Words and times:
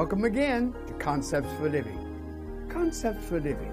Welcome 0.00 0.24
again 0.24 0.74
to 0.86 0.94
Concepts 0.94 1.52
for 1.58 1.68
Living. 1.68 2.66
Concepts 2.70 3.22
for 3.26 3.38
Living. 3.38 3.70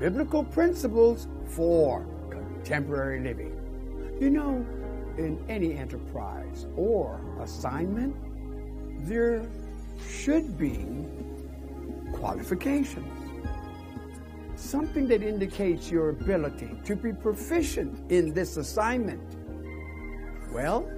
Biblical 0.00 0.42
principles 0.42 1.28
for 1.44 2.04
contemporary 2.30 3.20
living. 3.20 3.54
You 4.20 4.30
know, 4.30 4.66
in 5.16 5.38
any 5.48 5.78
enterprise 5.78 6.66
or 6.74 7.20
assignment, 7.40 8.16
there 9.06 9.46
should 10.10 10.58
be 10.58 10.84
qualifications. 12.12 13.06
Something 14.56 15.06
that 15.06 15.22
indicates 15.22 15.92
your 15.92 16.08
ability 16.08 16.70
to 16.86 16.96
be 16.96 17.12
proficient 17.12 18.10
in 18.10 18.34
this 18.34 18.56
assignment. 18.56 19.22
Well, 20.52 20.90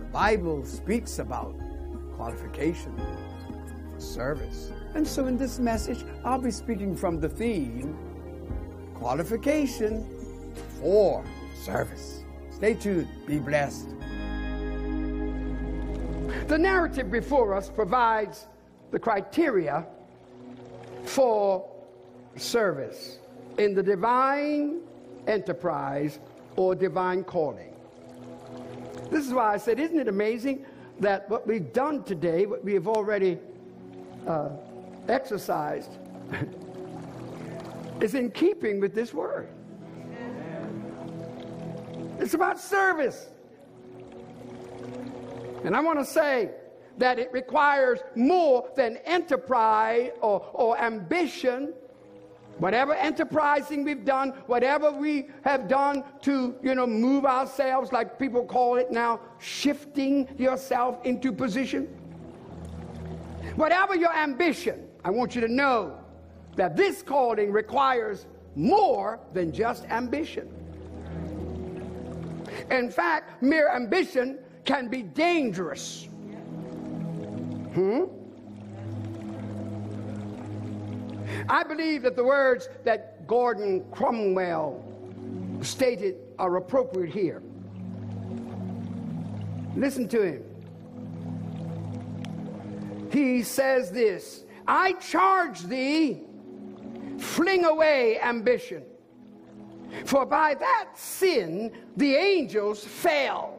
the 0.00 0.04
Bible 0.12 0.66
speaks 0.66 1.18
about 1.18 1.56
qualification 2.14 2.94
for 2.94 3.25
service. 3.98 4.72
And 4.94 5.06
so 5.06 5.26
in 5.26 5.36
this 5.36 5.58
message, 5.58 6.04
I'll 6.24 6.38
be 6.38 6.50
speaking 6.50 6.96
from 6.96 7.20
the 7.20 7.28
theme 7.28 7.96
qualification 8.94 10.06
for 10.80 11.24
service. 11.54 12.24
Stay 12.50 12.74
tuned. 12.74 13.08
Be 13.26 13.38
blessed. 13.38 13.88
The 16.48 16.58
narrative 16.58 17.10
before 17.10 17.54
us 17.54 17.68
provides 17.68 18.46
the 18.90 18.98
criteria 18.98 19.86
for 21.04 21.68
service 22.36 23.18
in 23.58 23.74
the 23.74 23.82
divine 23.82 24.80
enterprise 25.26 26.18
or 26.56 26.74
divine 26.74 27.24
calling. 27.24 27.74
This 29.10 29.26
is 29.26 29.32
why 29.32 29.54
I 29.54 29.56
said, 29.56 29.78
isn't 29.78 29.98
it 29.98 30.08
amazing 30.08 30.64
that 31.00 31.28
what 31.28 31.46
we've 31.46 31.72
done 31.72 32.02
today, 32.04 32.46
what 32.46 32.64
we 32.64 32.74
have 32.74 32.88
already 32.88 33.38
uh, 34.26 34.50
exercised, 35.08 35.90
is 38.00 38.14
in 38.14 38.30
keeping 38.30 38.80
with 38.80 38.94
this 38.94 39.14
word? 39.14 39.48
It's 42.18 42.34
about 42.34 42.58
service. 42.58 43.28
And 45.64 45.76
I 45.76 45.80
want 45.80 45.98
to 45.98 46.04
say 46.04 46.50
that 46.98 47.18
it 47.18 47.30
requires 47.32 48.00
more 48.14 48.70
than 48.76 48.96
enterprise 48.98 50.10
or, 50.20 50.48
or 50.52 50.78
ambition. 50.78 51.74
Whatever 52.58 52.94
enterprising 52.94 53.84
we've 53.84 54.06
done, 54.06 54.30
whatever 54.46 54.90
we 54.90 55.28
have 55.44 55.68
done 55.68 56.02
to, 56.22 56.54
you 56.62 56.74
know, 56.74 56.86
move 56.86 57.26
ourselves, 57.26 57.92
like 57.92 58.18
people 58.18 58.46
call 58.46 58.76
it 58.76 58.90
now, 58.90 59.20
shifting 59.38 60.26
yourself 60.38 61.04
into 61.04 61.32
position. 61.32 61.86
Whatever 63.56 63.96
your 63.96 64.14
ambition, 64.14 64.86
I 65.02 65.10
want 65.10 65.34
you 65.34 65.40
to 65.40 65.48
know 65.48 65.98
that 66.56 66.76
this 66.76 67.02
calling 67.02 67.50
requires 67.50 68.26
more 68.54 69.18
than 69.32 69.50
just 69.50 69.84
ambition. 69.86 70.48
In 72.70 72.90
fact, 72.90 73.42
mere 73.42 73.70
ambition 73.70 74.38
can 74.64 74.88
be 74.88 75.02
dangerous. 75.02 76.08
Hmm? 77.74 78.04
I 81.48 81.62
believe 81.64 82.02
that 82.02 82.16
the 82.16 82.24
words 82.24 82.68
that 82.84 83.26
Gordon 83.26 83.84
Cromwell 83.90 84.84
stated 85.62 86.16
are 86.38 86.56
appropriate 86.56 87.12
here. 87.12 87.42
Listen 89.76 90.08
to 90.08 90.22
him. 90.22 90.45
He 93.16 93.42
says 93.42 93.90
this 93.90 94.44
I 94.68 94.92
charge 94.92 95.62
thee, 95.62 96.20
fling 97.16 97.64
away 97.64 98.20
ambition 98.20 98.82
for 100.04 100.26
by 100.26 100.52
that 100.52 100.90
sin 100.96 101.72
the 101.96 102.14
angels 102.14 102.84
fell. 102.84 103.54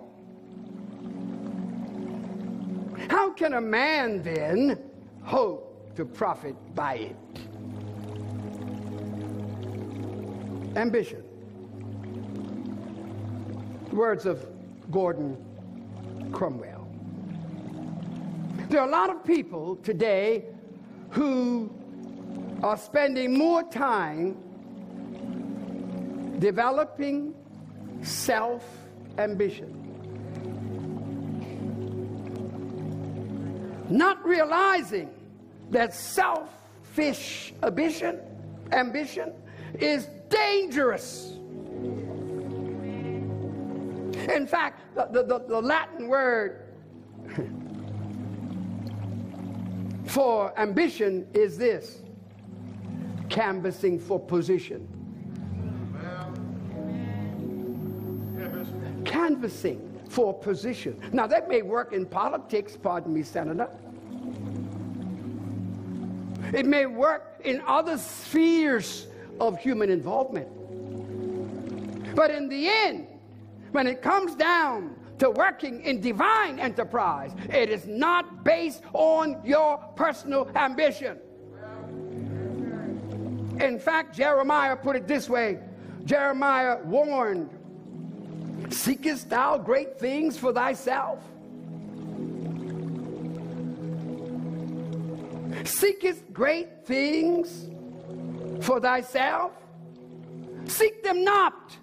How 3.10 3.32
can 3.32 3.56
a 3.56 3.62
man 3.62 4.22
then 4.22 4.80
hope 5.24 5.96
to 5.96 6.06
profit 6.06 6.56
by 6.76 6.94
it? 6.96 7.16
Ambition. 10.78 11.24
Words 13.92 14.28
of 14.28 14.46
Gordon 14.92 15.36
Cromwell. 16.32 16.77
There 18.70 18.82
are 18.82 18.88
a 18.88 18.92
lot 18.92 19.10
of 19.10 19.24
people 19.24 19.78
today 19.78 20.44
who 21.12 21.72
are 22.62 22.76
spending 22.76 23.38
more 23.38 23.64
time 23.64 24.36
developing 26.40 27.34
self 28.02 28.66
ambition. 29.18 29.74
Not 33.90 34.26
realizing 34.26 35.12
that 35.72 35.94
selfish 35.94 37.54
ambition, 37.64 38.20
ambition 38.74 39.32
is 39.80 40.10
dangerous. 40.28 41.38
In 44.36 44.46
fact, 44.46 44.94
the, 44.94 45.24
the, 45.24 45.40
the 45.48 45.62
Latin 45.62 46.10
word 46.10 46.64
for 50.08 50.58
ambition 50.60 51.28
is 51.34 51.58
this 51.58 52.02
canvassing 53.30 54.00
for 54.00 54.20
position. 54.20 54.88
canvassing 59.08 60.00
for 60.10 60.34
position. 60.34 61.00
Now, 61.12 61.28
that 61.28 61.48
may 61.50 61.62
work 61.62 61.94
in 61.94 62.06
politics, 62.06 62.78
pardon 62.78 63.14
me, 63.14 63.24
Senator. 63.24 63.70
It 66.54 66.66
may 66.66 66.86
work 66.86 67.42
in 67.44 67.62
other 67.66 67.98
spheres 67.98 69.08
of 69.40 69.60
human 69.60 69.90
involvement. 69.90 70.48
But 72.16 72.32
in 72.32 72.50
the 72.50 72.68
end, 72.68 73.08
when 73.72 73.88
it 73.88 74.02
comes 74.02 74.36
down 74.36 74.96
to 75.20 75.32
working 75.32 75.82
in 75.82 76.00
divine 76.00 76.60
enterprise, 76.60 77.34
it 77.50 77.70
is 77.70 77.88
not 77.88 78.44
based 78.44 78.84
on 78.94 79.42
your 79.44 79.78
personal 79.96 80.50
ambition. 80.56 81.18
In 83.60 83.80
fact, 83.80 84.16
Jeremiah 84.16 84.76
put 84.76 84.96
it 84.96 85.08
this 85.08 85.28
way 85.30 85.60
Jeremiah 86.06 86.78
warned 86.84 87.50
Seekest 88.70 89.30
thou 89.30 89.58
great 89.58 90.00
things 90.00 90.38
for 90.38 90.54
thyself? 90.54 91.24
Seekest 95.64 96.22
great 96.34 96.86
things 96.86 97.70
for 98.64 98.80
thyself? 98.80 99.52
Seek 100.66 101.04
them 101.04 101.24
not. 101.24 101.76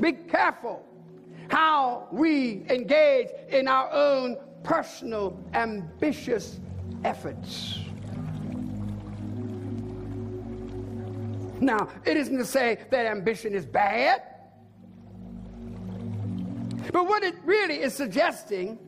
Be 0.00 0.12
careful 0.12 0.89
how 1.50 2.06
we 2.12 2.64
engage 2.70 3.28
in 3.48 3.66
our 3.66 3.90
own 3.92 4.36
personal 4.62 5.38
ambitious 5.52 6.60
efforts. 7.04 7.80
Now, 11.60 11.88
it 12.06 12.16
isn't 12.16 12.38
to 12.38 12.44
say 12.44 12.78
that 12.90 13.06
ambition 13.06 13.52
is 13.52 13.66
bad. 13.66 14.22
But 16.92 17.06
what 17.06 17.22
it 17.22 17.34
really 17.44 17.80
is 17.80 17.94
suggesting 17.94 18.78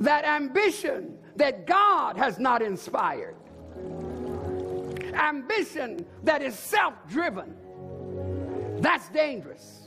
that 0.00 0.24
ambition 0.24 1.18
that 1.36 1.66
God 1.66 2.16
has 2.16 2.38
not 2.38 2.62
inspired, 2.62 3.36
ambition 5.14 6.06
that 6.24 6.42
is 6.42 6.58
self 6.58 6.94
driven, 7.08 7.54
that's 8.80 9.08
dangerous. 9.10 9.79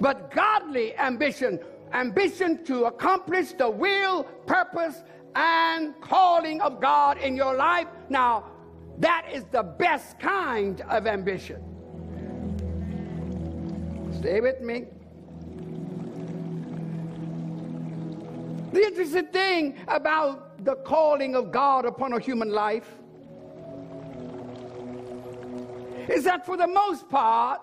But 0.00 0.30
godly 0.30 0.96
ambition, 0.96 1.60
ambition 1.92 2.64
to 2.64 2.84
accomplish 2.84 3.52
the 3.52 3.68
will, 3.68 4.24
purpose, 4.46 5.02
and 5.34 5.94
calling 6.00 6.60
of 6.60 6.80
God 6.80 7.18
in 7.18 7.36
your 7.36 7.54
life, 7.54 7.86
now 8.08 8.44
that 8.98 9.26
is 9.32 9.44
the 9.50 9.62
best 9.62 10.18
kind 10.18 10.80
of 10.82 11.06
ambition. 11.06 11.62
Stay 14.18 14.40
with 14.40 14.60
me. 14.60 14.86
The 18.72 18.82
interesting 18.82 19.26
thing 19.26 19.78
about 19.88 20.64
the 20.64 20.76
calling 20.76 21.34
of 21.34 21.50
God 21.50 21.84
upon 21.84 22.12
a 22.12 22.20
human 22.20 22.50
life 22.50 22.88
is 26.08 26.24
that 26.24 26.44
for 26.44 26.56
the 26.56 26.66
most 26.66 27.08
part, 27.08 27.60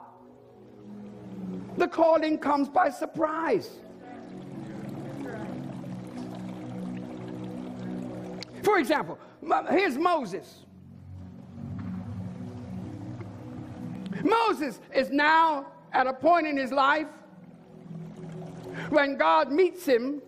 the 1.77 1.87
calling 1.87 2.37
comes 2.37 2.67
by 2.67 2.89
surprise. 2.89 3.69
For 8.63 8.79
example, 8.79 9.17
here's 9.69 9.97
Moses. 9.97 10.65
Moses 14.23 14.81
is 14.93 15.09
now 15.09 15.67
at 15.93 16.07
a 16.07 16.13
point 16.13 16.47
in 16.47 16.57
his 16.57 16.71
life 16.71 17.07
when 18.89 19.17
God 19.17 19.51
meets 19.51 19.85
him 19.85 20.21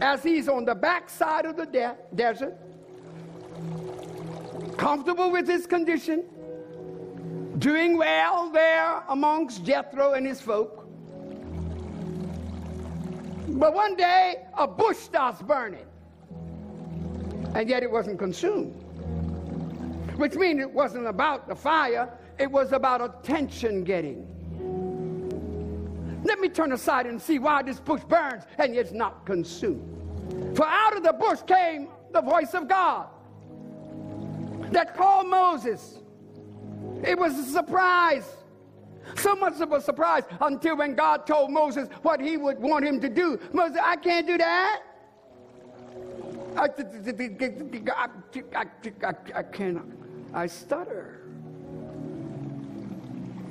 as 0.00 0.22
he's 0.22 0.48
on 0.48 0.64
the 0.64 0.74
backside 0.74 1.46
of 1.46 1.56
the 1.56 1.66
de- 1.66 1.96
desert, 2.14 2.56
comfortable 4.76 5.30
with 5.30 5.48
his 5.48 5.66
condition, 5.66 6.24
doing 7.58 7.96
well 7.96 8.50
there 8.50 9.02
amongst 9.08 9.64
Jethro 9.64 10.12
and 10.12 10.26
his 10.26 10.40
folk. 10.40 10.86
But 13.48 13.74
one 13.74 13.96
day, 13.96 14.46
a 14.56 14.66
bush 14.66 14.96
starts 14.96 15.42
burning, 15.42 15.86
and 17.54 17.68
yet 17.68 17.82
it 17.82 17.90
wasn't 17.90 18.18
consumed. 18.18 18.74
Which 20.16 20.34
means 20.34 20.60
it 20.60 20.70
wasn't 20.70 21.06
about 21.06 21.48
the 21.48 21.54
fire, 21.54 22.08
it 22.38 22.50
was 22.50 22.72
about 22.72 23.02
attention 23.02 23.84
getting. 23.84 24.28
Let 26.24 26.38
me 26.38 26.48
turn 26.48 26.72
aside 26.72 27.06
and 27.06 27.20
see 27.20 27.38
why 27.38 27.62
this 27.62 27.80
bush 27.80 28.02
burns 28.04 28.44
and 28.58 28.74
it's 28.74 28.92
not 28.92 29.26
consumed. 29.26 30.56
For 30.56 30.66
out 30.66 30.96
of 30.96 31.02
the 31.02 31.12
bush 31.12 31.40
came 31.46 31.88
the 32.12 32.22
voice 32.22 32.54
of 32.54 32.68
God 32.68 33.08
that 34.70 34.96
called 34.96 35.28
Moses. 35.28 35.98
It 37.02 37.18
was 37.18 37.38
a 37.38 37.44
surprise. 37.44 38.28
So 39.16 39.34
much 39.34 39.60
of 39.60 39.72
a 39.72 39.80
surprise 39.80 40.22
until 40.40 40.76
when 40.76 40.94
God 40.94 41.26
told 41.26 41.50
Moses 41.50 41.88
what 42.02 42.20
he 42.20 42.36
would 42.36 42.58
want 42.58 42.84
him 42.84 43.00
to 43.00 43.08
do. 43.08 43.38
Moses, 43.52 43.78
I 43.82 43.96
can't 43.96 44.26
do 44.26 44.38
that. 44.38 44.82
I, 46.56 46.68
I, 48.54 48.66
I, 49.04 49.14
I 49.34 49.42
cannot. 49.42 49.84
I 50.32 50.46
stutter. 50.46 51.22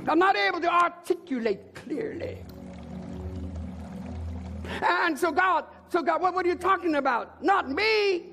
I'm 0.08 0.20
not 0.20 0.36
able 0.36 0.62
to 0.62 0.72
articulate 0.72 1.76
clearly. 1.76 2.44
And 4.82 5.18
so 5.18 5.32
God, 5.32 5.66
so 5.90 6.02
God, 6.02 6.22
what, 6.22 6.34
what 6.34 6.46
are 6.46 6.50
you 6.50 6.56
talking 6.56 6.96
about? 6.96 7.44
Not 7.44 7.70
me. 7.70 8.31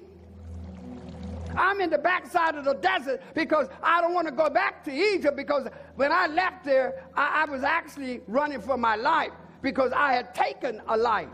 I'm 1.58 1.80
in 1.80 1.90
the 1.90 1.98
backside 1.98 2.54
of 2.54 2.64
the 2.64 2.74
desert 2.74 3.20
because 3.34 3.68
I 3.82 4.00
don't 4.00 4.14
want 4.14 4.28
to 4.28 4.32
go 4.32 4.48
back 4.48 4.84
to 4.84 4.92
Egypt 4.92 5.36
because 5.36 5.66
when 5.96 6.12
I 6.12 6.26
left 6.28 6.64
there, 6.64 7.04
I, 7.14 7.44
I 7.46 7.50
was 7.50 7.64
actually 7.64 8.20
running 8.26 8.60
for 8.60 8.76
my 8.76 8.96
life 8.96 9.32
because 9.60 9.92
I 9.92 10.12
had 10.12 10.34
taken 10.34 10.80
a 10.88 10.96
life. 10.96 11.28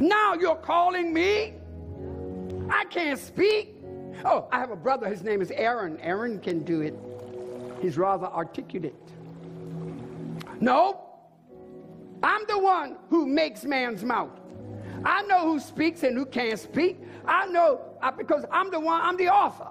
Now 0.00 0.34
you're 0.34 0.56
calling 0.56 1.14
me? 1.14 1.54
I 2.68 2.84
can't 2.86 3.18
speak. 3.18 3.76
Oh, 4.24 4.48
I 4.50 4.58
have 4.58 4.70
a 4.70 4.76
brother. 4.76 5.08
His 5.08 5.22
name 5.22 5.40
is 5.40 5.50
Aaron. 5.52 5.98
Aaron 6.00 6.40
can 6.40 6.64
do 6.64 6.80
it. 6.80 6.98
He's 7.80 7.96
rather 7.96 8.26
articulate. 8.26 8.94
No, 10.60 11.00
I'm 12.22 12.42
the 12.46 12.58
one 12.58 12.96
who 13.10 13.26
makes 13.26 13.64
man's 13.64 14.04
mouth. 14.04 14.41
I 15.04 15.22
know 15.22 15.52
who 15.52 15.60
speaks 15.60 16.02
and 16.02 16.16
who 16.16 16.26
can't 16.26 16.58
speak. 16.58 17.00
I 17.24 17.46
know 17.46 17.80
uh, 18.00 18.10
because 18.10 18.44
I'm 18.50 18.70
the 18.70 18.80
one, 18.80 19.00
I'm 19.00 19.16
the 19.16 19.28
author. 19.28 19.68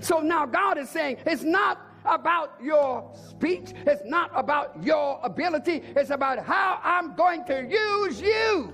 So 0.00 0.20
now 0.20 0.46
God 0.46 0.78
is 0.78 0.90
saying 0.90 1.18
it's 1.26 1.42
not 1.42 1.80
about 2.04 2.58
your 2.62 3.10
speech, 3.30 3.72
it's 3.86 4.02
not 4.04 4.30
about 4.34 4.82
your 4.82 5.18
ability, 5.22 5.82
it's 5.96 6.10
about 6.10 6.38
how 6.44 6.78
I'm 6.82 7.14
going 7.14 7.44
to 7.46 7.62
use 7.62 8.20
you. 8.20 8.72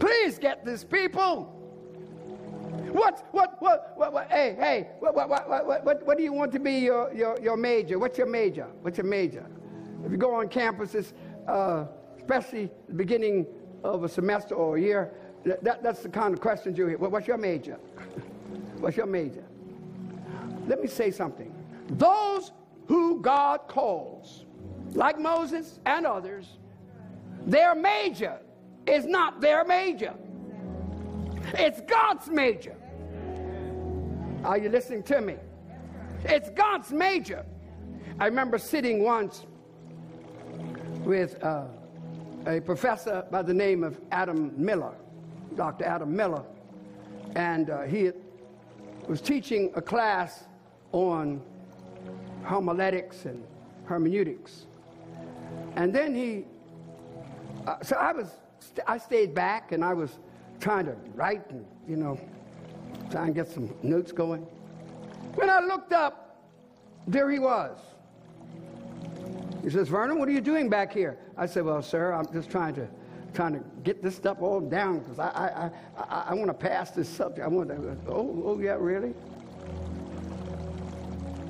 Please 0.00 0.38
get 0.38 0.64
this, 0.64 0.84
people. 0.84 1.54
What, 2.92 3.26
what, 3.32 3.60
what, 3.60 3.92
what, 3.96 4.12
what 4.12 4.30
hey, 4.30 4.56
hey, 4.58 4.88
what, 5.00 5.14
what, 5.14 5.28
what, 5.28 5.48
what, 5.48 5.84
what, 5.84 6.06
what 6.06 6.16
do 6.16 6.24
you 6.24 6.32
want 6.32 6.52
to 6.52 6.58
be 6.58 6.78
your, 6.78 7.12
your, 7.12 7.38
your 7.40 7.56
major? 7.56 7.98
What's 7.98 8.16
your 8.16 8.26
major? 8.26 8.66
What's 8.80 8.96
your 8.96 9.06
major? 9.06 9.46
If 10.04 10.10
you 10.10 10.16
go 10.16 10.34
on 10.34 10.48
campuses, 10.48 11.12
uh, 11.46 11.86
especially 12.28 12.70
the 12.88 12.94
beginning 12.94 13.46
of 13.84 14.04
a 14.04 14.08
semester 14.08 14.54
or 14.54 14.76
a 14.76 14.80
year, 14.80 15.10
that, 15.46 15.82
that's 15.82 16.02
the 16.02 16.10
kind 16.10 16.34
of 16.34 16.40
questions 16.42 16.76
you 16.76 16.86
hear. 16.86 16.98
What's 16.98 17.26
your 17.26 17.38
major? 17.38 17.76
What's 18.80 18.98
your 18.98 19.06
major? 19.06 19.44
Let 20.66 20.82
me 20.82 20.88
say 20.88 21.10
something. 21.10 21.54
Those 21.88 22.52
who 22.86 23.22
God 23.22 23.60
calls, 23.66 24.44
like 24.92 25.18
Moses 25.18 25.80
and 25.86 26.04
others, 26.04 26.58
their 27.46 27.74
major 27.74 28.38
is 28.86 29.06
not 29.06 29.40
their 29.40 29.64
major. 29.64 30.12
It's 31.54 31.80
God's 31.80 32.28
major. 32.28 32.76
Are 34.44 34.58
you 34.58 34.68
listening 34.68 35.02
to 35.04 35.22
me? 35.22 35.36
It's 36.24 36.50
God's 36.50 36.92
major. 36.92 37.46
I 38.20 38.26
remember 38.26 38.58
sitting 38.58 39.02
once 39.02 39.46
with 41.04 41.42
uh, 41.42 41.64
a 42.48 42.60
professor 42.60 43.24
by 43.30 43.42
the 43.42 43.52
name 43.52 43.84
of 43.84 44.00
Adam 44.10 44.52
Miller, 44.56 44.94
Dr. 45.54 45.84
Adam 45.84 46.16
Miller, 46.16 46.42
and 47.36 47.68
uh, 47.68 47.82
he 47.82 48.10
was 49.06 49.20
teaching 49.20 49.70
a 49.76 49.82
class 49.82 50.44
on 50.92 51.42
homiletics 52.44 53.26
and 53.26 53.44
hermeneutics. 53.84 54.66
And 55.76 55.94
then 55.94 56.14
he, 56.14 56.46
uh, 57.66 57.82
so 57.82 57.96
I 57.96 58.12
was, 58.12 58.30
I 58.86 58.96
stayed 58.96 59.34
back 59.34 59.72
and 59.72 59.84
I 59.84 59.92
was 59.92 60.18
trying 60.58 60.86
to 60.86 60.96
write 61.14 61.50
and, 61.50 61.66
you 61.86 61.96
know, 61.96 62.18
try 63.10 63.26
and 63.26 63.34
get 63.34 63.48
some 63.48 63.74
notes 63.82 64.10
going. 64.10 64.46
When 65.34 65.50
I 65.50 65.60
looked 65.60 65.92
up, 65.92 66.46
there 67.06 67.30
he 67.30 67.38
was. 67.38 67.76
He 69.68 69.74
says, 69.74 69.88
Vernon, 69.88 70.18
what 70.18 70.30
are 70.30 70.32
you 70.32 70.40
doing 70.40 70.70
back 70.70 70.94
here? 70.94 71.18
I 71.36 71.44
said, 71.44 71.62
Well, 71.62 71.82
sir, 71.82 72.14
I'm 72.14 72.32
just 72.32 72.48
trying 72.50 72.74
to 72.76 72.88
trying 73.34 73.52
to 73.52 73.62
get 73.84 74.02
this 74.02 74.16
stuff 74.16 74.38
all 74.40 74.60
down 74.60 75.00
because 75.00 75.18
I, 75.18 75.28
I, 75.28 76.02
I, 76.02 76.24
I 76.30 76.34
want 76.34 76.46
to 76.46 76.54
pass 76.54 76.92
this 76.92 77.06
subject. 77.06 77.44
I 77.44 77.48
want 77.48 77.68
to, 77.68 77.94
oh, 78.10 78.42
oh, 78.46 78.58
yeah, 78.58 78.78
really? 78.80 79.12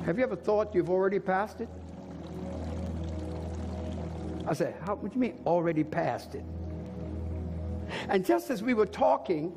Have 0.05 0.19
you 0.19 0.25
ever 0.25 0.35
thought 0.35 0.75
you've 0.75 0.90
already 0.90 1.21
passed 1.21 1.61
it? 1.61 1.69
I 4.49 4.52
said, 4.52 4.75
How, 4.85 4.97
what 4.97 5.12
do 5.12 5.14
you 5.14 5.21
mean 5.21 5.40
already 5.47 5.85
passed 5.85 6.35
it? 6.35 6.45
And 8.09 8.26
just 8.26 8.50
as 8.50 8.64
we 8.64 8.75
were 8.75 8.87
talking 8.87 9.57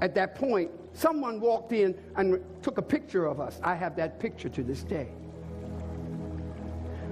at 0.00 0.14
that 0.14 0.36
point, 0.36 0.70
someone 0.92 1.40
walked 1.40 1.72
in 1.72 1.98
and 2.14 2.44
took 2.62 2.78
a 2.78 2.82
picture 2.82 3.26
of 3.26 3.40
us. 3.40 3.58
I 3.64 3.74
have 3.74 3.96
that 3.96 4.20
picture 4.20 4.48
to 4.50 4.62
this 4.62 4.84
day. 4.84 5.08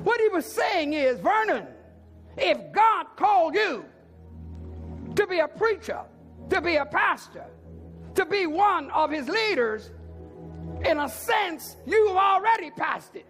What 0.07 0.21
he 0.21 0.29
was 0.29 0.47
saying 0.47 0.93
is, 0.93 1.19
Vernon, 1.19 1.67
if 2.37 2.71
God 2.71 3.07
called 3.17 3.57
you 3.57 3.85
to 5.17 5.27
be 5.27 5.41
a 5.41 5.49
preacher, 5.49 5.99
to 6.49 6.61
be 6.61 6.77
a 6.77 6.87
pastor, 6.87 7.47
to 8.15 8.25
be 8.25 8.47
one 8.47 8.89
of 8.93 9.11
his 9.11 9.29
leaders, 9.29 9.91
in 10.85 11.01
a 11.01 11.09
sense, 11.09 11.77
you've 11.87 12.17
already 12.17 12.71
passed 12.71 13.17
it. 13.17 13.27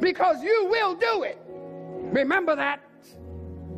Because 0.00 0.42
you 0.42 0.68
will 0.70 0.94
do 0.94 1.24
it. 1.24 1.38
Remember 1.48 2.56
that. 2.56 2.80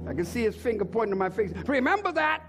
I 0.09 0.15
can 0.15 0.25
see 0.25 0.43
his 0.43 0.55
finger 0.55 0.85
pointing 0.85 1.11
to 1.11 1.17
my 1.17 1.29
face. 1.29 1.51
Remember 1.67 2.13
that. 2.13 2.45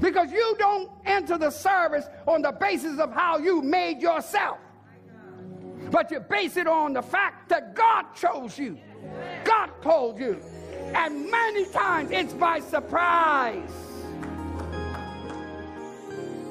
Because 0.00 0.32
you 0.32 0.56
don't 0.58 0.90
enter 1.04 1.36
the 1.36 1.50
service 1.50 2.06
on 2.26 2.40
the 2.40 2.52
basis 2.52 2.98
of 2.98 3.12
how 3.12 3.36
you 3.36 3.60
made 3.60 4.00
yourself, 4.00 4.56
but 5.90 6.10
you 6.10 6.20
base 6.20 6.56
it 6.56 6.66
on 6.66 6.92
the 6.92 7.02
fact 7.02 7.48
that 7.48 7.74
God 7.74 8.06
chose 8.14 8.58
you, 8.58 8.78
God 9.44 9.70
called 9.82 10.18
you. 10.18 10.40
And 10.94 11.30
many 11.30 11.66
times 11.66 12.10
it's 12.10 12.32
by 12.32 12.60
surprise. 12.60 13.70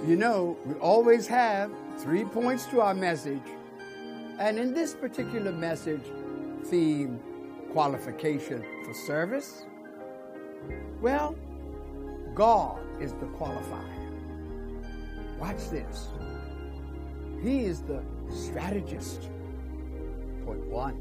You 0.05 0.15
know, 0.15 0.57
we 0.65 0.75
always 0.75 1.25
have 1.27 1.71
three 1.97 2.25
points 2.25 2.65
to 2.67 2.81
our 2.81 2.93
message. 2.93 3.41
And 4.37 4.59
in 4.59 4.73
this 4.73 4.93
particular 4.93 5.51
message, 5.51 6.03
theme 6.65 7.19
qualification 7.71 8.63
for 8.85 8.93
service, 8.93 9.63
well, 11.01 11.35
God 12.33 12.79
is 13.01 13.13
the 13.13 13.25
qualifier. 13.27 13.95
Watch 15.39 15.69
this. 15.69 16.07
He 17.41 17.65
is 17.65 17.81
the 17.81 18.03
strategist. 18.29 19.29
Point 20.45 20.65
one. 20.67 20.97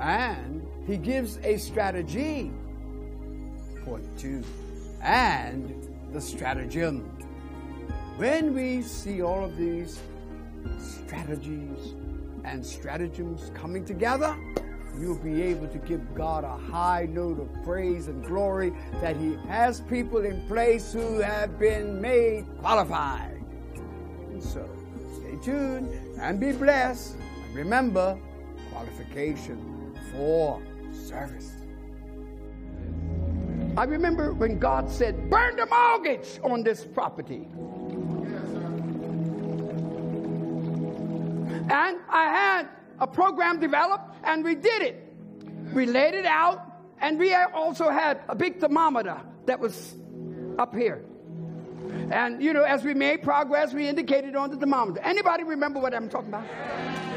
And 0.00 0.66
he 0.86 0.96
gives 0.96 1.38
a 1.44 1.56
strategy. 1.56 2.50
Point 3.84 4.06
two. 4.18 4.42
And 5.02 5.88
the 6.12 6.20
stratagem. 6.20 7.00
When 8.16 8.54
we 8.54 8.82
see 8.82 9.22
all 9.22 9.44
of 9.44 9.56
these 9.56 10.00
strategies 10.78 11.94
and 12.44 12.64
stratagems 12.64 13.50
coming 13.54 13.84
together, 13.84 14.36
you'll 14.98 15.18
be 15.18 15.42
able 15.42 15.66
to 15.68 15.78
give 15.78 16.14
God 16.14 16.44
a 16.44 16.56
high 16.56 17.06
note 17.10 17.40
of 17.40 17.48
praise 17.64 18.06
and 18.08 18.24
glory 18.24 18.72
that 19.00 19.16
He 19.16 19.36
has 19.48 19.80
people 19.80 20.24
in 20.24 20.46
place 20.46 20.92
who 20.92 21.18
have 21.18 21.58
been 21.58 22.00
made 22.00 22.46
qualified. 22.60 23.42
And 24.30 24.42
so, 24.42 24.68
stay 25.16 25.36
tuned 25.42 26.03
and 26.20 26.40
be 26.40 26.52
blessed. 26.52 27.16
And 27.46 27.54
remember, 27.54 28.18
qualification 28.70 29.94
for 30.12 30.60
service. 30.92 31.52
I 33.76 33.84
remember 33.84 34.32
when 34.32 34.58
God 34.58 34.90
said, 34.90 35.28
burn 35.28 35.56
the 35.56 35.66
mortgage 35.66 36.38
on 36.44 36.62
this 36.62 36.84
property. 36.84 37.48
and 41.70 41.98
I 42.10 42.24
had 42.24 42.68
a 43.00 43.06
program 43.06 43.58
developed 43.58 44.14
and 44.24 44.44
we 44.44 44.54
did 44.54 44.82
it. 44.82 45.14
We 45.72 45.86
laid 45.86 46.14
it 46.14 46.26
out 46.26 46.60
and 47.00 47.18
we 47.18 47.34
also 47.34 47.90
had 47.90 48.20
a 48.28 48.34
big 48.34 48.60
thermometer 48.60 49.20
that 49.46 49.58
was 49.58 49.94
up 50.58 50.74
here. 50.74 51.04
And 52.10 52.42
you 52.42 52.52
know, 52.52 52.62
as 52.62 52.84
we 52.84 52.94
made 52.94 53.22
progress, 53.22 53.72
we 53.72 53.88
indicated 53.88 54.36
on 54.36 54.50
the 54.50 54.56
thermometer. 54.56 55.00
Anybody 55.00 55.44
remember 55.44 55.80
what 55.80 55.94
I'm 55.94 56.08
talking 56.08 56.28
about? 56.28 56.46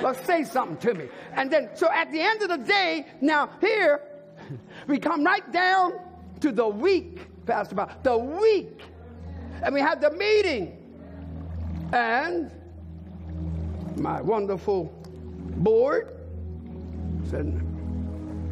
Well, 0.01 0.13
say 0.13 0.43
something 0.43 0.77
to 0.77 0.93
me. 0.93 1.09
And 1.33 1.51
then, 1.51 1.69
so 1.75 1.91
at 1.91 2.11
the 2.11 2.21
end 2.21 2.41
of 2.41 2.49
the 2.49 2.57
day, 2.57 3.05
now 3.21 3.49
here, 3.59 4.01
we 4.87 4.99
come 4.99 5.23
right 5.23 5.51
down 5.51 5.93
to 6.41 6.51
the 6.51 6.67
week, 6.67 7.19
Pastor 7.45 7.75
Bob, 7.75 8.03
the 8.03 8.17
week. 8.17 8.81
And 9.63 9.73
we 9.73 9.81
had 9.81 10.01
the 10.01 10.11
meeting. 10.11 10.83
And 11.93 12.51
my 13.95 14.21
wonderful 14.21 14.85
board 15.57 16.15
said, 17.29 17.45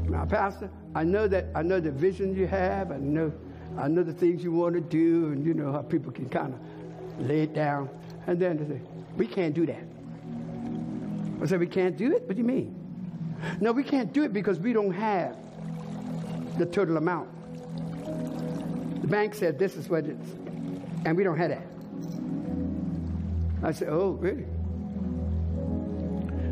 Now, 0.09 0.25
Pastor, 0.25 0.69
I 0.95 1.03
know 1.03 1.27
that 1.27 1.47
I 1.53 1.61
know 1.61 1.79
the 1.79 1.91
vision 1.91 2.35
you 2.35 2.47
have, 2.47 2.91
I 2.91 2.97
know 2.97 3.31
I 3.77 3.87
know 3.87 4.03
the 4.03 4.13
things 4.13 4.43
you 4.43 4.51
want 4.51 4.75
to 4.75 4.81
do, 4.81 5.27
and 5.27 5.45
you 5.45 5.53
know 5.53 5.71
how 5.71 5.81
people 5.81 6.11
can 6.11 6.29
kind 6.29 6.53
of 6.53 7.25
lay 7.27 7.41
it 7.41 7.53
down. 7.53 7.89
And 8.27 8.39
then 8.39 8.57
they 8.57 8.75
say, 8.75 8.81
We 9.17 9.27
can't 9.27 9.53
do 9.53 9.65
that. 9.65 9.83
I 11.41 11.45
said, 11.45 11.59
We 11.59 11.67
can't 11.67 11.97
do 11.97 12.15
it? 12.15 12.23
What 12.23 12.35
do 12.35 12.41
you 12.41 12.47
mean? 12.47 12.75
No, 13.59 13.71
we 13.73 13.83
can't 13.83 14.13
do 14.13 14.23
it 14.23 14.31
because 14.31 14.59
we 14.59 14.71
don't 14.73 14.93
have 14.93 15.35
the 16.57 16.65
total 16.65 16.97
amount. 16.97 17.29
The 19.01 19.07
bank 19.07 19.35
said 19.35 19.59
this 19.59 19.75
is 19.75 19.89
what 19.89 20.05
it 20.05 20.17
is, 20.19 20.31
and 21.05 21.17
we 21.17 21.23
don't 21.23 21.37
have 21.37 21.49
that. 21.49 21.67
I 23.61 23.71
said, 23.71 23.89
Oh, 23.89 24.11
really? 24.11 24.45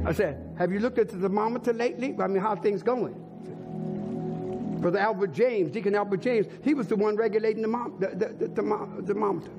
I 0.06 0.12
said, 0.12 0.56
Have 0.58 0.74
you 0.74 0.80
looked 0.80 1.00
at 1.00 1.10
the 1.10 1.18
thermometer 1.18 1.72
lately? 1.72 2.16
I 2.20 2.28
mean, 2.28 2.42
how 2.42 2.56
things 2.56 2.84
going? 2.84 3.23
Brother 4.84 5.00
Albert 5.00 5.32
James, 5.32 5.72
Deacon 5.72 5.96
Albert 5.96 6.18
James, 6.18 6.46
he 6.62 6.74
was 6.74 6.88
the 6.88 6.98
one 6.98 7.16
regulating 7.16 7.62
the, 7.62 7.70
mom, 7.70 7.96
the, 8.00 8.08
the, 8.08 8.48
the, 8.48 8.50
thermometer. 8.50 9.50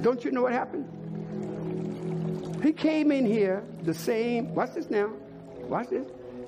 Don't 0.00 0.24
you 0.24 0.30
know 0.30 0.40
what 0.40 0.52
happened? 0.52 0.88
He 2.62 2.72
came 2.72 3.12
in 3.12 3.26
here 3.26 3.62
the 3.82 3.92
same, 3.92 4.54
watch 4.54 4.72
this 4.72 4.88
now, 4.88 5.12
watch 5.64 5.90
this, 5.90 6.06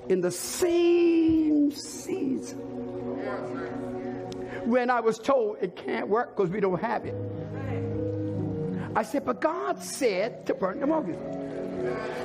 in 0.09 0.19
the 0.19 0.31
same 0.31 1.71
season. 1.71 2.57
When 4.65 4.89
I 4.89 4.99
was 4.99 5.19
told 5.19 5.57
it 5.61 5.75
can't 5.75 6.07
work 6.07 6.35
because 6.35 6.49
we 6.49 6.59
don't 6.59 6.81
have 6.81 7.05
it. 7.05 7.13
I 8.95 9.03
said, 9.03 9.25
but 9.25 9.41
God 9.41 9.77
said 9.83 10.47
to 10.47 10.55
burn 10.55 10.79
the 10.79 10.87
mortgage. 10.87 11.42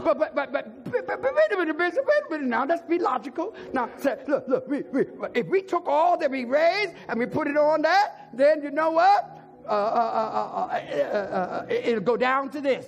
But, 0.05 0.19
but, 0.19 0.35
but, 0.35 0.53
but, 0.53 0.85
but, 0.85 1.07
but, 1.07 1.23
wait 1.23 1.53
a 1.53 1.57
minute, 1.57 1.77
Bishop, 1.77 2.07
wait 2.07 2.23
a 2.29 2.31
minute 2.31 2.47
now. 2.47 2.65
Let's 2.65 2.83
be 2.83 2.99
logical. 2.99 3.55
Now, 3.73 3.91
say, 3.97 4.17
look, 4.29 4.47
look, 4.47 4.69
we, 4.69 4.83
we, 4.93 5.07
if 5.35 5.47
we 5.49 5.63
took 5.63 5.87
all 5.89 6.17
that 6.19 6.31
we 6.31 6.45
raised 6.45 6.93
and 7.09 7.19
we 7.19 7.27
put 7.27 7.49
it 7.49 7.57
on 7.57 7.83
that, 7.83 8.29
then 8.33 8.63
you 8.63 8.71
know 8.71 8.91
what? 8.93 9.41
Uh, 9.67 9.71
uh, 9.71 10.69
uh, 10.71 11.17
uh 11.17 11.67
it'll 11.69 12.01
go 12.01 12.17
down 12.17 12.51
to 12.51 12.61
this. 12.61 12.87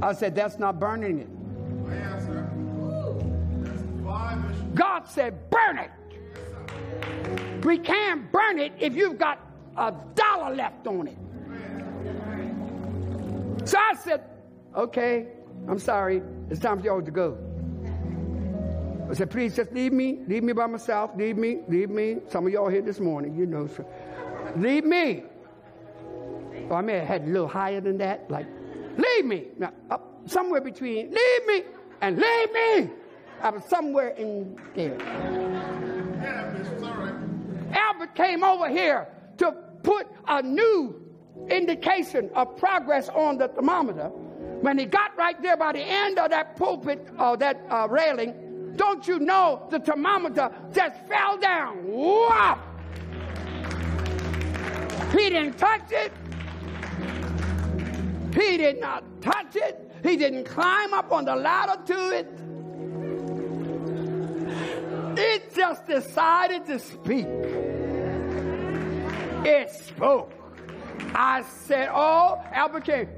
I 0.00 0.12
said, 0.12 0.34
that's 0.34 0.58
not 0.58 0.78
burning 0.78 1.18
it. 1.20 1.28
God 4.74 5.06
said, 5.08 5.50
burn 5.50 5.78
it. 5.78 5.90
We 7.64 7.78
can't 7.78 8.30
burn 8.32 8.58
it 8.58 8.72
if 8.78 8.96
you've 8.96 9.18
got 9.18 9.38
a 9.76 9.92
dollar 10.14 10.54
left 10.54 10.86
on 10.86 11.08
it. 11.08 11.18
So 13.64 13.78
I 13.78 13.94
said, 13.94 14.22
okay, 14.74 15.26
I'm 15.68 15.78
sorry. 15.78 16.22
It's 16.50 16.60
time 16.60 16.80
for 16.80 16.86
y'all 16.86 17.02
to 17.02 17.10
go. 17.10 17.38
I 19.10 19.14
said, 19.14 19.30
please 19.30 19.54
just 19.54 19.72
leave 19.72 19.92
me. 19.92 20.20
Leave 20.26 20.42
me 20.42 20.52
by 20.52 20.66
myself. 20.66 21.10
Leave 21.16 21.36
me. 21.36 21.60
Leave 21.68 21.90
me. 21.90 22.18
Some 22.28 22.46
of 22.46 22.52
y'all 22.52 22.68
here 22.68 22.80
this 22.80 22.98
morning, 22.98 23.36
you 23.36 23.44
know. 23.44 23.66
So 23.66 23.86
leave 24.56 24.84
me. 24.84 25.24
Or 26.70 26.76
I 26.76 26.80
may 26.80 26.94
have 26.94 27.06
had 27.06 27.22
a 27.24 27.26
little 27.26 27.48
higher 27.48 27.80
than 27.80 27.98
that. 27.98 28.30
Like, 28.30 28.46
leave 28.96 29.26
me. 29.26 29.48
Now, 29.58 29.72
up 29.90 30.12
somewhere 30.26 30.60
between 30.60 31.10
leave 31.10 31.46
me 31.46 31.62
and 32.00 32.16
leave 32.16 32.52
me. 32.52 32.90
I 33.42 33.50
was 33.50 33.64
somewhere 33.64 34.10
in 34.10 34.56
there. 34.74 34.96
Albert 37.72 38.14
came 38.14 38.44
over 38.44 38.68
here 38.68 39.08
to 39.38 39.52
put 39.82 40.06
a 40.28 40.42
new 40.42 41.02
indication 41.50 42.30
of 42.34 42.56
progress 42.56 43.08
on 43.08 43.36
the 43.38 43.48
thermometer 43.48 44.10
when 44.62 44.78
he 44.78 44.84
got 44.86 45.16
right 45.18 45.40
there 45.42 45.56
by 45.56 45.72
the 45.72 45.80
end 45.80 46.18
of 46.18 46.30
that 46.30 46.56
pulpit 46.56 47.06
or 47.18 47.36
that 47.36 47.60
uh, 47.68 47.88
railing, 47.90 48.72
don't 48.76 49.06
you 49.06 49.18
know 49.18 49.66
the 49.70 49.80
thermometer 49.80 50.50
just 50.72 50.96
fell 51.06 51.36
down? 51.36 51.84
Wow! 51.84 52.62
He 55.10 55.28
didn't 55.28 55.58
touch 55.58 55.90
it. 55.90 56.12
He 58.34 58.56
did 58.56 58.80
not 58.80 59.04
touch 59.20 59.56
it. 59.56 59.90
He 60.02 60.16
didn't 60.16 60.44
climb 60.44 60.94
up 60.94 61.12
on 61.12 61.24
the 61.24 61.36
ladder 61.36 61.82
to 61.86 62.10
it. 62.10 62.28
It 65.18 65.54
just 65.54 65.86
decided 65.86 66.64
to 66.66 66.78
speak. 66.78 67.26
It 69.44 69.70
spoke. 69.70 70.41
I 71.14 71.42
said, 71.42 71.88
Oh, 71.92 72.42
Albuquerque, 72.52 73.12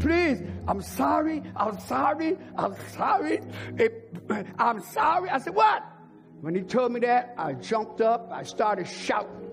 please, 0.00 0.42
I'm 0.66 0.82
sorry, 0.82 1.42
I'm 1.56 1.78
sorry, 1.80 2.36
I'm 2.56 2.74
sorry, 2.94 3.40
I'm 4.58 4.82
sorry. 4.82 5.30
I 5.30 5.38
said, 5.38 5.54
What? 5.54 5.84
When 6.40 6.54
he 6.54 6.62
told 6.62 6.92
me 6.92 7.00
that, 7.00 7.34
I 7.36 7.54
jumped 7.54 8.00
up, 8.00 8.30
I 8.32 8.44
started 8.44 8.86
shouting. 8.86 9.48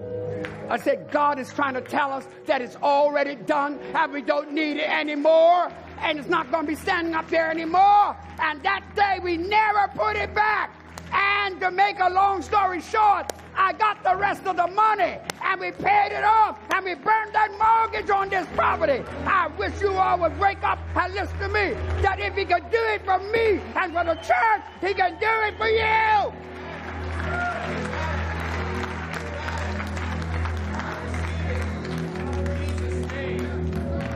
I 0.70 0.77
said, 0.77 1.10
God 1.12 1.39
is 1.39 1.51
trying 1.51 1.74
to 1.74 1.82
tell 1.82 2.12
us 2.12 2.27
that 2.46 2.62
it's 2.62 2.75
already 2.75 3.36
done 3.36 3.80
and 3.96 4.12
we 4.12 4.22
don't 4.22 4.51
need 4.51 4.77
it 4.77 4.89
anymore 4.89 5.72
and 6.00 6.20
it's 6.20 6.27
not 6.27 6.51
going 6.51 6.65
to 6.65 6.72
be 6.72 6.75
standing 6.75 7.15
up 7.15 7.27
there 7.30 7.50
anymore. 7.50 8.15
And 8.39 8.62
that 8.63 8.84
day 8.96 9.20
we 9.24 9.38
never 9.38 9.88
put 9.96 10.15
it 10.15 10.34
back. 10.36 10.75
And 11.12 11.60
to 11.62 11.72
make 11.72 12.00
a 12.00 12.10
long 12.10 12.42
story 12.42 12.82
short, 12.82 13.32
I 13.58 13.74
got 13.74 14.04
the 14.04 14.16
rest 14.16 14.46
of 14.46 14.58
the 14.58 14.68
money 14.68 15.18
and 15.44 15.60
we 15.60 15.72
paid 15.72 16.12
it 16.12 16.24
off 16.24 16.60
and 16.74 16.86
we 16.86 16.94
burned 16.94 17.34
that 17.34 17.52
mortgage 17.58 18.10
on 18.10 18.30
this 18.30 18.48
property. 18.56 19.04
I 19.26 19.48
wish 19.58 19.80
you 19.82 19.92
all 19.92 20.20
would 20.20 20.38
wake 20.40 20.64
up 20.64 20.80
and 20.96 21.14
listen 21.14 21.38
to 21.40 21.48
me 21.48 21.74
that 22.02 22.20
if 22.20 22.36
he 22.36 22.46
could 22.46 22.70
do 22.70 22.82
it 22.94 23.06
for 23.06 23.20
me 23.20 23.62
and 23.76 23.94
for 23.94 24.04
the 24.04 24.16
church, 24.16 24.62
he 24.82 24.94
can 24.94 25.18
do 25.20 25.28
it 25.48 25.58
for 25.58 25.68
you. 25.68 26.55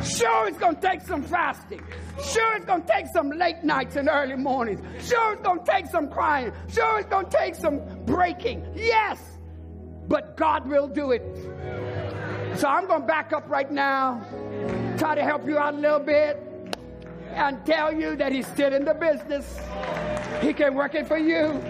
Sure, 0.04 0.48
it's 0.48 0.58
going 0.58 0.76
to 0.76 0.82
take 0.82 1.02
some 1.02 1.24
fasting. 1.24 1.84
Sure, 2.24 2.56
it's 2.56 2.66
going 2.66 2.82
to 2.84 2.88
take 2.88 3.08
some 3.08 3.30
late 3.32 3.64
nights 3.64 3.96
and 3.96 4.08
early 4.10 4.36
mornings. 4.36 4.82
Sure, 5.06 5.34
it's 5.34 5.42
going 5.42 5.64
to 5.64 5.72
take 5.72 5.88
some 5.88 6.10
crying. 6.10 6.52
Sure, 6.70 7.00
it's 7.00 7.10
going 7.10 7.30
to 7.30 7.38
take 7.38 7.56
some 7.56 7.82
breaking. 8.06 8.66
Yes, 8.76 9.20
but 10.08 10.38
God 10.38 10.68
will 10.68 10.88
do 10.88 11.12
it. 11.12 11.24
So 12.58 12.68
I'm 12.68 12.88
going 12.88 13.02
to 13.02 13.08
back 13.08 13.34
up 13.34 13.50
right 13.50 13.72
now, 13.72 14.26
try 14.98 15.16
to 15.16 15.24
help 15.24 15.46
you 15.46 15.58
out 15.58 15.74
a 15.74 15.78
little 15.78 16.00
bit, 16.00 16.46
and 17.34 17.64
tell 17.66 17.94
you 17.94 18.16
that 18.16 18.32
He's 18.32 18.48
still 18.48 18.74
in 18.74 18.86
the 18.86 18.94
business. 18.94 19.60
He 20.42 20.54
can 20.54 20.76
work 20.76 20.96
it 20.96 21.08
for 21.08 21.18
you. 21.18 21.62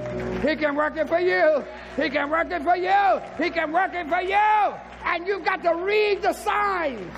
He 0.47 0.55
can 0.55 0.75
work 0.75 0.97
it 0.97 1.07
for 1.09 1.19
you. 1.19 1.65
He 1.95 2.09
can 2.09 2.29
work 2.29 2.51
it 2.51 2.63
for 2.63 2.77
you. 2.77 3.21
He 3.43 3.49
can 3.49 3.71
work 3.71 3.93
it 3.93 4.07
for 4.07 4.21
you. 4.21 4.75
And 5.03 5.27
you've 5.27 5.43
got 5.43 5.63
to 5.63 5.75
read 5.75 6.21
the 6.21 6.33
signs. 6.33 7.11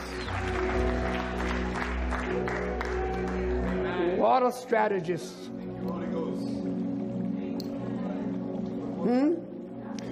What 4.21 4.43
a 4.43 4.51
strategist. 4.51 5.33
Hmm? 9.01 9.31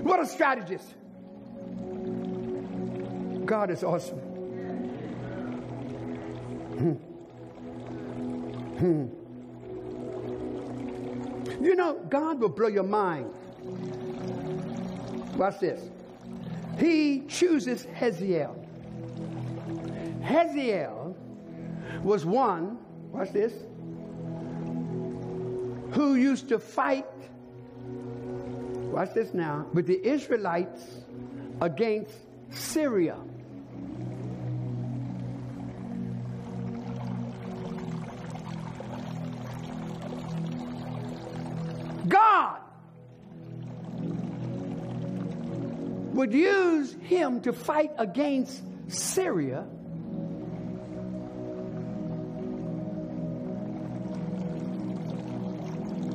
What 0.01 0.19
a 0.19 0.25
strategist. 0.25 0.95
God 3.45 3.69
is 3.69 3.83
awesome. 3.83 4.17
Hmm. 6.79 6.93
Hmm. 8.79 9.05
You 11.63 11.75
know, 11.75 11.99
God 12.09 12.39
will 12.39 12.49
blow 12.49 12.69
your 12.69 12.81
mind. 12.81 13.31
Watch 15.37 15.59
this. 15.59 15.87
He 16.79 17.25
chooses 17.27 17.85
Hazael. 17.93 18.55
Hazael 20.23 21.15
was 22.01 22.25
one, 22.25 22.79
watch 23.11 23.31
this, 23.33 23.53
who 25.99 26.15
used 26.15 26.47
to 26.47 26.57
fight, 26.57 27.05
watch 27.83 29.13
this 29.13 29.33
now, 29.33 29.67
with 29.73 29.85
the 29.85 30.01
Israelites 30.01 30.81
against 31.59 32.13
Syria. 32.51 33.17
God 42.07 42.61
would 46.13 46.33
use 46.33 46.93
him 47.01 47.41
to 47.41 47.51
fight 47.51 47.91
against 47.97 48.63
Syria. 48.87 49.65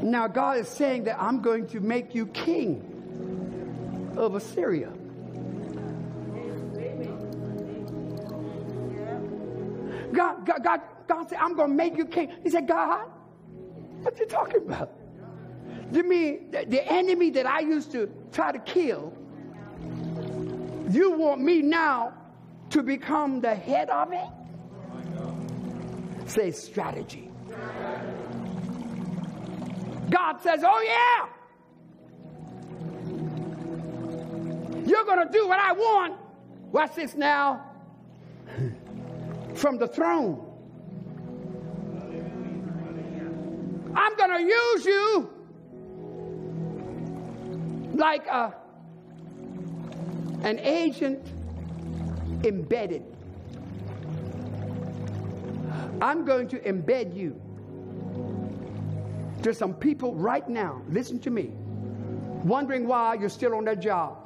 Now, 0.04 0.28
God 0.28 0.58
is 0.58 0.68
saying 0.68 1.04
that 1.04 1.16
I'm 1.18 1.40
going 1.40 1.66
to 1.68 1.80
make 1.80 2.14
you 2.14 2.26
king 2.26 4.12
of 4.18 4.34
Assyria. 4.34 4.92
God, 10.12 10.44
God, 10.44 10.62
God, 10.62 10.80
God 11.08 11.30
said, 11.30 11.38
I'm 11.40 11.56
going 11.56 11.70
to 11.70 11.75
make 11.75 11.96
you 11.96 12.04
king. 12.04 12.30
He 12.42 12.50
said, 12.50 12.68
God, 12.68 13.06
what 14.02 14.18
you 14.18 14.26
talking 14.26 14.66
about? 14.66 14.92
You 15.90 16.02
mean 16.02 16.50
the, 16.50 16.66
the 16.66 16.87
enemy 16.87 17.30
that 17.30 17.46
I 17.46 17.61
used 17.61 17.90
to 17.92 18.12
try 18.30 18.52
to 18.52 18.58
kill, 18.58 19.11
you 20.90 21.12
want 21.12 21.40
me 21.40 21.62
now 21.62 22.12
to 22.68 22.82
become 22.82 23.40
the 23.40 23.54
head 23.54 23.88
of 23.88 24.12
it? 24.12 24.28
Say 26.28 26.50
strategy. 26.50 27.30
God 30.14 30.40
says, 30.40 30.62
Oh, 30.64 30.80
yeah. 30.80 31.26
You're 34.87 35.04
going 35.04 35.26
to 35.26 35.33
do 35.33 35.49
what 35.49 35.59
I 35.59 35.73
want. 35.73 36.14
Watch 36.71 36.94
this 36.94 37.16
now. 37.16 37.68
From 39.54 39.76
the 39.76 39.88
throne. 39.88 40.40
I'm 43.97 44.14
going 44.16 44.30
to 44.30 44.42
use 44.42 44.85
you 44.85 45.30
like 47.94 48.26
a, 48.28 48.54
an 50.42 50.61
agent 50.61 51.26
embedded. 52.44 53.02
I'm 56.00 56.25
going 56.25 56.47
to 56.49 56.59
embed 56.61 57.16
you. 57.16 57.40
There's 59.44 59.58
some 59.58 59.74
people 59.74 60.14
right 60.14 60.48
now, 60.48 60.80
listen 60.88 61.18
to 61.18 61.30
me, 61.30 61.50
wondering 62.44 62.88
why 62.88 63.12
you're 63.12 63.28
still 63.28 63.54
on 63.54 63.66
that 63.66 63.78
job, 63.78 64.16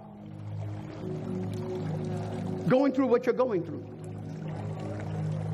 going 2.69 2.93
through 2.93 3.09
what 3.09 3.27
you're 3.27 3.35
going 3.35 3.65
through. 3.65 3.85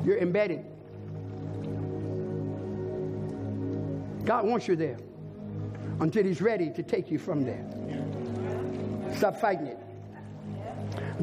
You're 0.05 0.19
embedded. 0.19 0.63
God 4.23 4.45
wants 4.45 4.67
you 4.67 4.75
there 4.75 4.99
until 5.99 6.23
He's 6.23 6.41
ready 6.41 6.69
to 6.69 6.83
take 6.83 7.09
you 7.09 7.17
from 7.17 7.41
there. 7.41 7.65
Stop 9.15 9.41
fighting 9.41 9.65
it. 9.65 9.79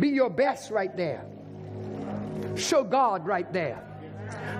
Be 0.01 0.09
your 0.09 0.31
best 0.31 0.73
right 0.73 0.97
there. 0.97 1.25
Show 2.57 2.83
God 2.83 3.25
right 3.25 3.53
there. 3.53 3.81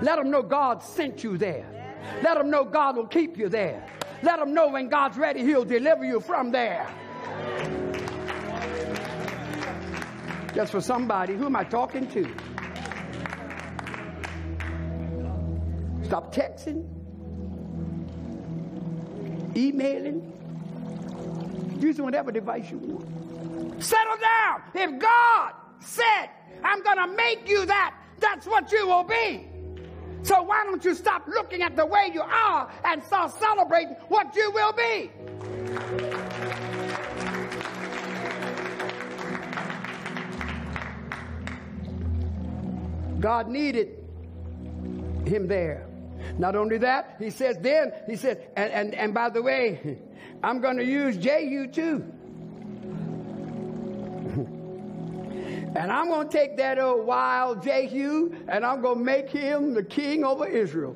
Let 0.01 0.15
them 0.15 0.31
know 0.31 0.41
God 0.41 0.81
sent 0.81 1.21
you 1.21 1.37
there. 1.37 1.82
Let 2.21 2.37
them 2.37 2.49
know 2.49 2.63
God 2.63 2.95
will 2.95 3.07
keep 3.07 3.37
you 3.37 3.49
there. 3.49 3.85
Let 4.21 4.39
them 4.39 4.53
know 4.53 4.69
when 4.69 4.89
God's 4.89 5.17
ready, 5.17 5.41
He'll 5.41 5.65
deliver 5.65 6.05
you 6.05 6.19
from 6.19 6.51
there. 6.51 6.87
Just 10.55 10.71
for 10.71 10.81
somebody, 10.81 11.35
who 11.35 11.47
am 11.47 11.55
I 11.55 11.63
talking 11.63 12.07
to? 12.11 12.23
Stop 16.05 16.33
texting, 16.33 16.85
emailing, 19.57 20.21
using 21.79 22.05
whatever 22.05 22.31
device 22.31 22.69
you 22.69 22.77
want. 22.77 23.83
Settle 23.83 24.17
down. 24.17 24.61
If 24.75 24.99
God 24.99 25.53
said, 25.79 26.29
I'm 26.63 26.83
going 26.83 26.97
to 26.97 27.07
make 27.07 27.49
you 27.49 27.65
that, 27.65 27.95
that's 28.19 28.45
what 28.45 28.71
you 28.71 28.87
will 28.87 29.03
be. 29.03 29.47
So 30.23 30.41
why 30.41 30.63
don't 30.63 30.83
you 30.83 30.95
stop 30.95 31.27
looking 31.27 31.61
at 31.61 31.75
the 31.75 31.85
way 31.85 32.09
you 32.13 32.21
are 32.21 32.71
and 32.85 33.03
start 33.03 33.31
celebrating 33.33 33.95
what 34.07 34.35
you 34.35 34.51
will 34.51 34.73
be? 34.73 35.11
God 43.19 43.47
needed 43.47 43.97
him 45.25 45.47
there. 45.47 45.87
Not 46.37 46.55
only 46.55 46.77
that, 46.79 47.15
he 47.19 47.29
says 47.29 47.57
then, 47.59 47.93
he 48.07 48.15
says, 48.15 48.37
and, 48.55 48.71
and, 48.71 48.95
and 48.95 49.13
by 49.13 49.29
the 49.29 49.41
way, 49.41 49.99
I'm 50.43 50.61
going 50.61 50.77
to 50.77 50.85
use 50.85 51.17
Jehu 51.17 51.67
too. 51.67 52.03
And 55.75 55.91
I'm 55.91 56.07
going 56.07 56.27
to 56.27 56.37
take 56.37 56.57
that 56.57 56.77
old 56.77 57.05
wild 57.05 57.63
Jehu 57.63 58.33
and 58.47 58.65
I'm 58.65 58.81
going 58.81 58.99
to 58.99 59.03
make 59.03 59.29
him 59.29 59.73
the 59.73 59.83
king 59.83 60.23
over 60.23 60.47
Israel. 60.47 60.95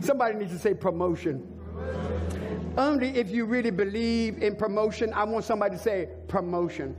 Somebody 0.00 0.36
needs 0.36 0.52
to 0.52 0.58
say 0.58 0.74
promotion. 0.74 1.48
Only 2.76 3.08
if 3.10 3.30
you 3.30 3.44
really 3.44 3.70
believe 3.70 4.42
in 4.42 4.56
promotion, 4.56 5.12
I 5.12 5.24
want 5.24 5.44
somebody 5.44 5.76
to 5.76 5.82
say 5.82 6.08
promotion. 6.28 6.96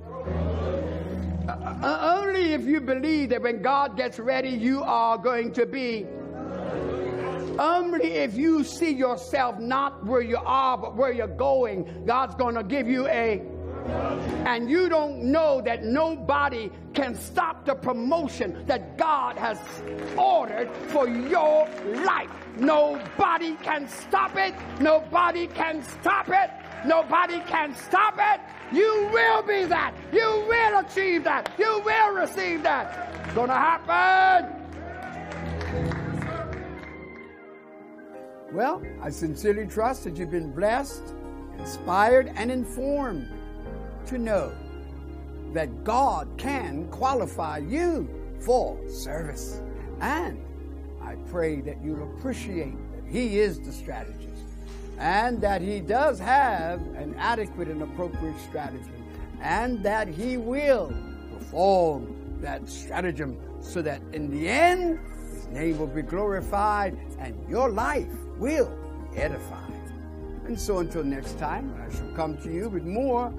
Uh, 1.47 1.51
uh 1.51 2.19
only 2.21 2.53
if 2.53 2.63
you 2.63 2.79
believe 2.79 3.29
that 3.29 3.41
when 3.41 3.61
God 3.61 3.97
gets 3.97 4.19
ready, 4.19 4.49
you 4.49 4.81
are 4.83 5.17
going 5.17 5.51
to 5.53 5.65
be 5.65 6.07
only 7.59 8.13
if 8.13 8.35
you 8.35 8.63
see 8.63 8.91
yourself 8.91 9.59
not 9.59 10.03
where 10.05 10.21
you 10.21 10.37
are, 10.37 10.77
but 10.77 10.95
where 10.95 11.11
you're 11.11 11.27
going, 11.27 12.05
God's 12.05 12.35
going 12.35 12.55
to 12.55 12.63
give 12.63 12.87
you 12.87 13.07
a. 13.07 13.43
And 14.45 14.69
you 14.69 14.89
don't 14.89 15.23
know 15.23 15.61
that 15.61 15.83
nobody 15.83 16.69
can 16.93 17.15
stop 17.15 17.65
the 17.65 17.75
promotion 17.75 18.63
that 18.65 18.97
God 18.97 19.37
has 19.37 19.57
ordered 20.17 20.69
for 20.87 21.07
your 21.07 21.67
life. 22.05 22.29
Nobody 22.57 23.55
can 23.55 23.87
stop 23.87 24.35
it. 24.35 24.53
Nobody 24.79 25.47
can 25.47 25.83
stop 25.83 26.29
it. 26.29 26.51
Nobody 26.85 27.39
can 27.41 27.75
stop 27.75 28.15
it. 28.19 28.41
You 28.75 29.09
will 29.11 29.41
be 29.43 29.65
that. 29.65 29.93
You 30.11 30.45
will 30.47 30.79
achieve 30.79 31.23
that. 31.23 31.53
You 31.57 31.81
will 31.83 32.13
receive 32.13 32.63
that. 32.63 33.13
It's 33.25 33.35
to 33.35 33.47
happen. 33.47 34.63
Well, 38.51 38.83
I 39.01 39.09
sincerely 39.09 39.65
trust 39.65 40.03
that 40.03 40.17
you've 40.17 40.29
been 40.29 40.51
blessed, 40.51 41.01
inspired, 41.57 42.31
and 42.35 42.51
informed 42.51 43.27
to 44.07 44.17
know 44.17 44.53
that 45.53 45.83
God 45.83 46.27
can 46.37 46.87
qualify 46.89 47.59
you 47.59 48.09
for 48.39 48.77
service. 48.89 49.61
And 50.01 50.43
I 51.01 51.15
pray 51.29 51.61
that 51.61 51.77
you'll 51.83 52.03
appreciate 52.17 52.75
that 52.95 53.09
He 53.09 53.39
is 53.39 53.59
the 53.59 53.71
strategist 53.71 54.43
and 54.97 55.39
that 55.41 55.61
He 55.61 55.79
does 55.79 56.19
have 56.19 56.81
an 56.95 57.15
adequate 57.17 57.67
and 57.67 57.81
appropriate 57.83 58.39
strategy 58.39 58.89
and 59.41 59.83
that 59.83 60.07
He 60.07 60.37
will 60.37 60.93
perform 61.31 62.15
that 62.41 62.67
stratagem 62.67 63.37
so 63.61 63.81
that 63.81 64.01
in 64.11 64.29
the 64.29 64.49
end, 64.49 64.99
His 65.31 65.47
name 65.47 65.77
will 65.77 65.87
be 65.87 66.01
glorified 66.01 66.97
and 67.19 67.35
your 67.49 67.69
life 67.69 68.07
will 68.37 68.71
be 69.11 69.19
edified. 69.19 69.71
And 70.45 70.59
so 70.59 70.79
until 70.79 71.03
next 71.03 71.37
time, 71.39 71.73
I 71.79 71.95
shall 71.95 72.11
come 72.15 72.37
to 72.39 72.51
you 72.51 72.67
with 72.67 72.83
more 72.83 73.33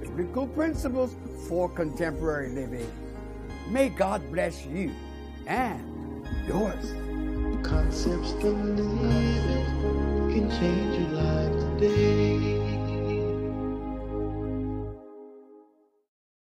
biblical 0.00 0.46
principles 0.48 1.16
for 1.48 1.68
contemporary 1.68 2.50
living. 2.50 2.90
May 3.68 3.88
God 3.88 4.22
bless 4.32 4.64
you 4.66 4.92
and 5.46 6.26
yours. 6.46 6.94
Concepts 7.62 8.32
of 8.32 8.64
living 8.64 9.38
can 10.30 10.50
change 10.50 10.94
your 11.00 11.22
life 11.22 11.52
today. 11.78 12.47